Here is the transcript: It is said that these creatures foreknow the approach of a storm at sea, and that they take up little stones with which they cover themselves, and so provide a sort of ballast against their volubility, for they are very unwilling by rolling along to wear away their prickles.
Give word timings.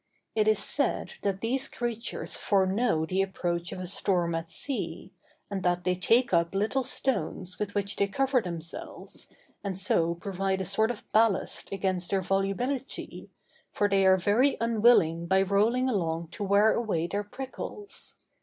It 0.33 0.47
is 0.47 0.57
said 0.57 1.13
that 1.21 1.41
these 1.41 1.67
creatures 1.69 2.33
foreknow 2.33 3.05
the 3.05 3.21
approach 3.21 3.71
of 3.71 3.79
a 3.79 3.85
storm 3.85 4.33
at 4.33 4.49
sea, 4.49 5.13
and 5.47 5.61
that 5.61 5.83
they 5.83 5.93
take 5.93 6.33
up 6.33 6.55
little 6.55 6.81
stones 6.81 7.59
with 7.59 7.75
which 7.75 7.97
they 7.97 8.07
cover 8.07 8.41
themselves, 8.41 9.27
and 9.63 9.77
so 9.77 10.15
provide 10.15 10.59
a 10.59 10.65
sort 10.65 10.89
of 10.89 11.05
ballast 11.11 11.71
against 11.71 12.09
their 12.09 12.23
volubility, 12.23 13.29
for 13.71 13.87
they 13.87 14.03
are 14.07 14.17
very 14.17 14.57
unwilling 14.59 15.27
by 15.27 15.43
rolling 15.43 15.87
along 15.87 16.29
to 16.29 16.43
wear 16.43 16.73
away 16.73 17.05
their 17.05 17.23
prickles. 17.23 18.15